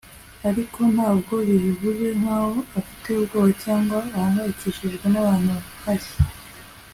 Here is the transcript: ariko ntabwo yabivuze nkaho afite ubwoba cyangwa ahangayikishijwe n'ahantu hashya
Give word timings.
ariko 0.49 0.79
ntabwo 0.93 1.33
yabivuze 1.49 2.07
nkaho 2.19 2.57
afite 2.79 3.07
ubwoba 3.13 3.49
cyangwa 3.63 3.97
ahangayikishijwe 4.15 5.05
n'ahantu 5.09 5.53
hashya 5.83 6.19